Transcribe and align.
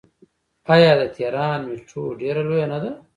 آیا 0.73 0.91
د 1.01 1.03
تهران 1.15 1.59
میټرو 1.69 2.03
ډیره 2.21 2.41
لویه 2.47 2.67
نه 2.71 2.79
ده؟ 2.83 2.91